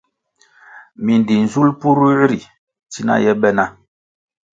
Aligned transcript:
Mindi 1.03 1.33
nzul 1.45 1.69
purűer 1.79 2.21
ri 2.31 2.39
tsina 2.91 3.15
ye 3.23 3.31
be 3.41 3.49
na. 3.57 3.65